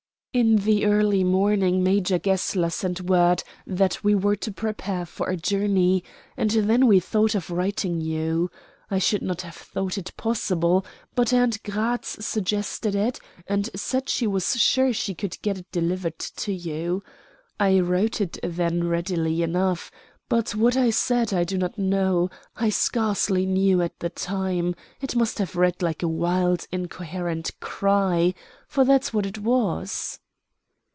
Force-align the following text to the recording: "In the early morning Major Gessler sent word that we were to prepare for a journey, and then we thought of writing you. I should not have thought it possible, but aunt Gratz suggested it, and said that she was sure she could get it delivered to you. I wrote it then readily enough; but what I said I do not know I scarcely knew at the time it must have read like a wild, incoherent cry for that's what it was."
"In 0.33 0.55
the 0.55 0.85
early 0.85 1.25
morning 1.25 1.83
Major 1.83 2.17
Gessler 2.17 2.69
sent 2.69 3.01
word 3.01 3.43
that 3.67 4.01
we 4.01 4.15
were 4.15 4.37
to 4.37 4.49
prepare 4.49 5.05
for 5.05 5.29
a 5.29 5.35
journey, 5.35 6.05
and 6.37 6.49
then 6.51 6.87
we 6.87 7.01
thought 7.01 7.35
of 7.35 7.51
writing 7.51 7.99
you. 7.99 8.49
I 8.89 8.97
should 8.97 9.21
not 9.23 9.41
have 9.41 9.57
thought 9.57 9.97
it 9.97 10.15
possible, 10.15 10.85
but 11.15 11.33
aunt 11.33 11.61
Gratz 11.63 12.25
suggested 12.25 12.95
it, 12.95 13.19
and 13.45 13.69
said 13.75 14.03
that 14.03 14.09
she 14.09 14.25
was 14.25 14.57
sure 14.57 14.93
she 14.93 15.13
could 15.13 15.37
get 15.41 15.57
it 15.57 15.69
delivered 15.73 16.17
to 16.19 16.53
you. 16.53 17.03
I 17.59 17.81
wrote 17.81 18.21
it 18.21 18.39
then 18.41 18.87
readily 18.87 19.41
enough; 19.43 19.91
but 20.29 20.55
what 20.55 20.77
I 20.77 20.91
said 20.91 21.33
I 21.33 21.43
do 21.43 21.57
not 21.57 21.77
know 21.77 22.29
I 22.55 22.69
scarcely 22.69 23.45
knew 23.45 23.81
at 23.81 23.99
the 23.99 24.07
time 24.09 24.75
it 25.01 25.13
must 25.13 25.39
have 25.39 25.57
read 25.57 25.81
like 25.81 26.01
a 26.01 26.07
wild, 26.07 26.67
incoherent 26.71 27.51
cry 27.59 28.33
for 28.65 28.85
that's 28.85 29.13
what 29.13 29.25
it 29.25 29.39
was." 29.39 30.19